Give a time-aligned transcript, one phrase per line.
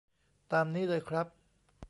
[0.51, 1.27] ตามนี้เลยครับ